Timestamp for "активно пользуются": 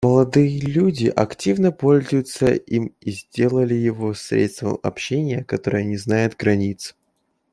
1.09-2.55